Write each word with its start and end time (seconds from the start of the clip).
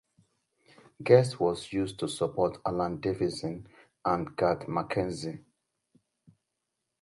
Guest 1.03 1.39
was 1.39 1.71
used 1.71 1.99
to 1.99 2.07
support 2.07 2.57
Alan 2.65 2.99
Davidson 3.01 3.67
and 4.03 4.35
Garth 4.35 4.65
McKenzie. 4.65 5.43